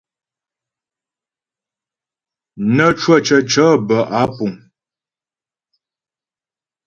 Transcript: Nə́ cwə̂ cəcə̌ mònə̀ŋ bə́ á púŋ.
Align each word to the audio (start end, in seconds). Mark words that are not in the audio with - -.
Nə́ 2.75 2.89
cwə̂ 2.99 3.17
cəcə̌ 3.25 3.67
mònə̀ŋ 3.77 3.85
bə́ 3.87 4.01
á 4.19 4.23
púŋ. 4.35 4.53